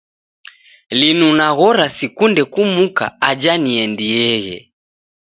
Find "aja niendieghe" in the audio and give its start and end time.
3.29-4.57